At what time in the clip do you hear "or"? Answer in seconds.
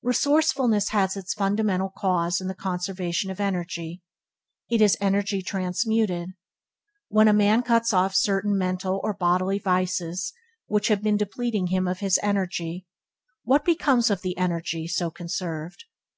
9.04-9.12